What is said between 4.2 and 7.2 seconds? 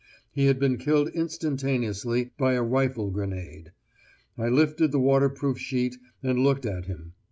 I lifted the waterproof sheet and looked at him.